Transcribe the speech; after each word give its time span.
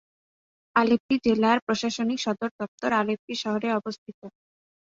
আলেপ্পি 0.75 1.15
জেলার 1.25 1.57
প্রশাসনিক 1.65 2.19
সদর 2.25 2.49
দপ্তর 2.59 2.89
আলেপ্পি 3.01 3.33
শহরে 3.43 3.67
অবস্থিত। 3.79 4.19